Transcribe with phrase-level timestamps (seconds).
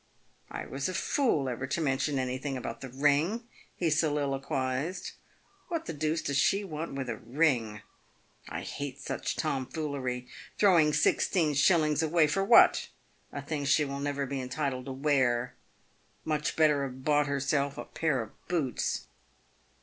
[0.49, 5.11] "I was a fool ever to mention anything about the ring," he soliloquised."
[5.67, 7.83] What the deuce does she want with a ring?
[8.49, 10.25] I hate such tomfoolery.
[10.57, 12.89] Throw ing sixteen shillings away— for what?—
[13.31, 15.53] a thing she will never be entitled to wear.
[16.25, 19.05] Much better have bought herself a pair of boots."